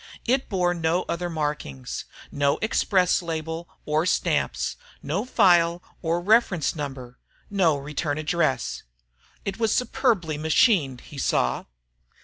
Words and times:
It 0.25 0.49
bore 0.49 0.73
no 0.73 1.03
other 1.03 1.29
markings 1.29 2.05
no 2.31 2.57
express 2.63 3.21
label 3.21 3.69
or 3.85 4.07
stamps, 4.07 4.75
no 5.03 5.25
file 5.25 5.83
or 6.01 6.19
reference 6.19 6.75
number, 6.75 7.19
no 7.51 7.77
return 7.77 8.17
address. 8.17 8.81
It 9.45 9.59
was 9.59 9.71
superbly 9.71 10.39
machined, 10.39 11.01
he 11.01 11.19
saw. 11.19 11.65